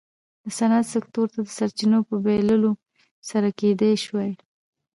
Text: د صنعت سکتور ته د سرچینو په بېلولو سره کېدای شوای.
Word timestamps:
د 0.43 0.45
صنعت 0.57 0.85
سکتور 0.93 1.27
ته 1.33 1.39
د 1.45 1.49
سرچینو 1.57 1.99
په 2.09 2.15
بېلولو 2.25 2.71
سره 3.29 3.47
کېدای 3.59 3.93
شوای. 4.03 4.31